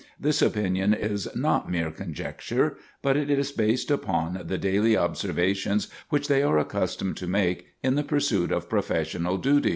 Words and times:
This 0.19 0.41
opinion 0.41 0.95
is 0.95 1.29
not 1.35 1.69
mere 1.69 1.91
conjecture, 1.91 2.75
but 3.03 3.15
it 3.15 3.29
is 3.29 3.51
based 3.51 3.91
upon 3.91 4.41
the 4.47 4.57
daily 4.57 4.97
observations 4.97 5.89
which 6.09 6.27
they 6.27 6.41
are 6.41 6.57
accustomed 6.57 7.17
to 7.17 7.27
make 7.27 7.67
in 7.83 7.93
the 7.93 8.03
pursuit 8.03 8.51
of 8.51 8.67
professional 8.67 9.37
duties. 9.37 9.69